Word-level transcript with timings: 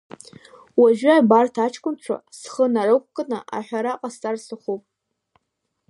Уажәы 0.81 1.11
абарҭ 1.15 1.55
аҷкәынцәа 1.65 2.15
схы 2.37 2.65
нарықәкны 2.73 3.37
аҳәара 3.57 3.99
ҟасҵар 4.01 4.35
сҭахуп… 4.43 4.83